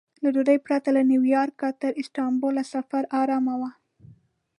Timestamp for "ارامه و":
3.21-3.61